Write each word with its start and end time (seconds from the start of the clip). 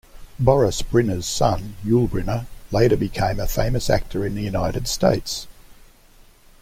Boris 0.39 0.81
Brynner's 0.81 1.27
son 1.27 1.75
Yul 1.85 2.09
Brynner 2.09 2.47
later 2.71 2.97
became 2.97 3.39
a 3.39 3.45
famous 3.45 3.87
actor 3.87 4.25
in 4.25 4.33
the 4.33 4.41
United 4.41 4.87
States. 4.87 5.45